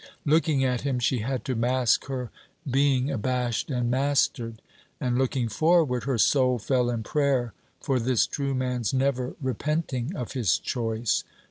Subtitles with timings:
[0.25, 2.31] Looking at him, she had to mask her
[2.67, 4.59] being abashed and mastered.
[4.99, 10.31] And looking forward, her soul fell in prayer for this true man's never repenting of
[10.31, 11.23] his choice.